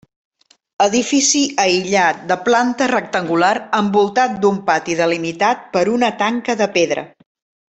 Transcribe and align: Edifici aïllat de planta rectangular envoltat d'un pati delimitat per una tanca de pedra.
Edifici 0.85 1.41
aïllat 1.63 2.23
de 2.31 2.37
planta 2.47 2.87
rectangular 2.93 3.51
envoltat 3.81 4.35
d'un 4.47 4.59
pati 4.71 4.97
delimitat 5.03 5.63
per 5.77 5.85
una 5.99 6.11
tanca 6.25 6.59
de 6.65 6.71
pedra. 6.81 7.07